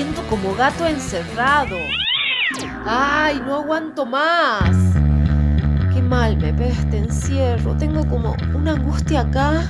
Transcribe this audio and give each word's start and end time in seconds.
siento 0.00 0.26
como 0.30 0.54
gato 0.54 0.86
encerrado. 0.86 1.76
¡Ay, 2.86 3.38
no 3.44 3.56
aguanto 3.56 4.06
más! 4.06 4.74
Qué 5.92 6.00
mal 6.00 6.38
me 6.38 6.54
pega 6.54 6.70
este 6.70 6.96
encierro. 6.96 7.76
Tengo 7.76 8.08
como 8.08 8.34
una 8.54 8.72
angustia 8.72 9.20
acá. 9.20 9.68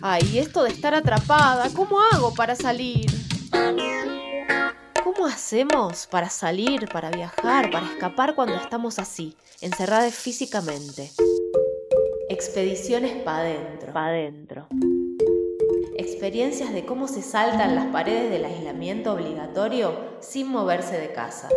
Ay, 0.00 0.38
esto 0.38 0.62
de 0.62 0.70
estar 0.70 0.94
atrapada, 0.94 1.68
¿cómo 1.74 1.98
hago 2.10 2.32
para 2.32 2.56
salir? 2.56 3.04
¿Cómo 5.04 5.26
hacemos 5.26 6.06
para 6.06 6.30
salir, 6.30 6.88
para 6.88 7.10
viajar, 7.10 7.70
para 7.70 7.86
escapar 7.86 8.34
cuando 8.34 8.54
estamos 8.54 8.98
así, 8.98 9.36
encerradas 9.60 10.14
físicamente? 10.14 11.12
Expediciones 12.30 13.22
pa' 13.22 13.40
adentro. 13.40 13.92
Pa' 13.92 14.06
adentro. 14.06 14.68
Experiencias 15.94 16.72
de 16.72 16.84
cómo 16.84 17.08
se 17.08 17.22
saltan 17.22 17.74
las 17.74 17.86
paredes 17.86 18.30
del 18.30 18.44
aislamiento 18.44 19.12
obligatorio 19.12 19.94
sin 20.20 20.48
moverse 20.48 20.98
de 20.98 21.12
casa. 21.12 21.48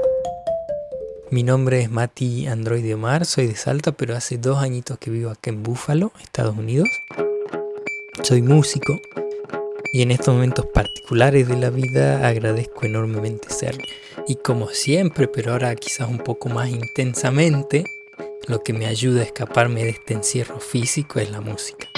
Mi 1.31 1.43
nombre 1.43 1.81
es 1.81 1.89
Mati 1.89 2.47
Android 2.47 2.93
Omar, 2.93 3.25
soy 3.25 3.47
de 3.47 3.55
Salta, 3.55 3.91
pero 3.91 4.15
hace 4.15 4.37
dos 4.37 4.59
añitos 4.59 4.97
que 4.99 5.09
vivo 5.09 5.31
acá 5.31 5.49
en 5.49 5.63
Búfalo, 5.63 6.11
Estados 6.21 6.57
Unidos. 6.57 6.87
Soy 8.23 8.41
músico, 8.41 8.99
y 9.91 10.03
en 10.03 10.11
estos 10.11 10.33
momentos 10.33 10.65
particulares 10.67 11.47
de 11.47 11.57
la 11.57 11.71
vida 11.71 12.27
agradezco 12.27 12.85
enormemente 12.85 13.49
serlo. 13.49 13.83
Y 14.27 14.35
como 14.35 14.69
siempre, 14.69 15.27
pero 15.27 15.53
ahora 15.53 15.75
quizás 15.75 16.07
un 16.07 16.19
poco 16.19 16.49
más 16.49 16.69
intensamente, 16.69 17.85
lo 18.47 18.63
que 18.63 18.73
me 18.73 18.85
ayuda 18.85 19.21
a 19.21 19.25
escaparme 19.25 19.83
de 19.83 19.89
este 19.89 20.13
encierro 20.13 20.59
físico 20.59 21.19
es 21.19 21.31
la 21.31 21.41
música. 21.41 21.88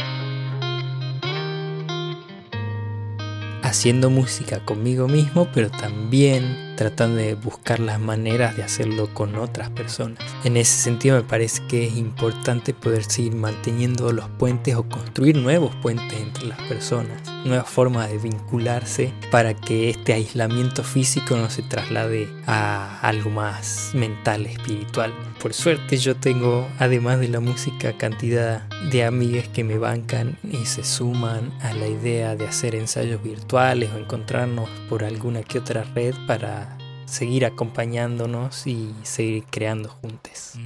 Haciendo 3.71 4.09
música 4.09 4.59
conmigo 4.66 5.08
mismo, 5.08 5.47
pero 5.53 5.72
también 5.72 6.70
tratando 6.82 7.18
de 7.18 7.36
buscar 7.36 7.80
las 7.80 8.00
maneras 8.00 8.58
de 8.58 8.64
hacerlo 8.64 9.14
con 9.14 9.36
otras 9.36 9.70
personas. 9.70 10.18
En 10.44 10.58
ese 10.58 10.82
sentido 10.82 11.16
me 11.16 11.22
parece 11.22 11.62
que 11.68 11.86
es 11.86 11.96
importante 11.96 12.74
poder 12.74 13.04
seguir 13.04 13.36
manteniendo 13.36 14.12
los 14.12 14.28
puentes 14.30 14.74
o 14.76 14.90
construir 14.90 15.38
nuevos 15.38 15.76
puentes 15.76 16.20
entre 16.20 16.48
las 16.48 16.59
personas, 16.64 17.22
nuevas 17.46 17.70
formas 17.70 18.09
de 18.09 18.18
vincularse 18.18 19.14
para 19.30 19.54
que 19.54 19.92
este 19.92 20.14
aislamiento 20.14 20.84
físico 20.84 21.36
no 21.36 21.52
se 21.52 21.62
traslade 21.62 22.28
a 22.48 23.00
algo 23.02 23.30
más 23.30 23.92
mental, 23.94 24.48
espiritual. 24.48 25.14
Por 25.40 25.54
suerte 25.54 25.98
yo 25.98 26.16
tengo, 26.16 26.68
además 26.80 27.20
de 27.20 27.28
la 27.28 27.40
música, 27.40 27.94
cantidad 27.94 28.68
de 28.92 29.04
amigas 29.04 29.48
que 29.48 29.64
me 29.64 29.78
bancan 29.78 30.38
y 30.44 30.66
se 30.66 30.84
suman 30.84 31.52
a 31.62 31.74
la 31.74 31.88
idea 31.88 32.36
de 32.36 32.48
hacer 32.48 32.74
ensayos 32.74 33.22
virtuales 33.22 33.92
o 33.94 34.00
encontrarnos 34.00 34.68
por 34.90 35.04
alguna 35.04 35.44
que 35.44 35.59
otra 35.59 35.84
red 35.96 36.16
para 36.28 36.70
seguir 37.12 37.45
acompañándonos 37.45 38.66
y 38.67 38.95
seguir 39.04 39.44
creando 39.52 39.90
juntos. 39.90 40.58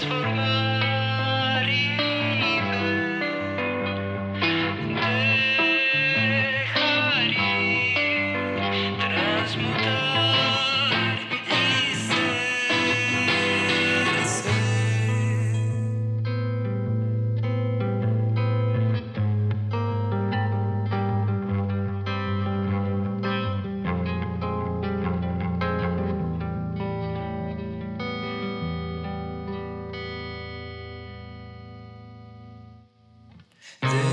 Thank 0.00 0.52
you. 0.52 0.57
This 33.82 34.07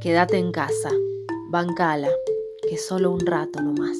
Quédate 0.00 0.38
en 0.38 0.50
casa, 0.50 0.90
bancala, 1.50 2.08
que 2.66 2.78
solo 2.78 3.10
un 3.10 3.20
rato 3.20 3.60
nomás. 3.60 3.98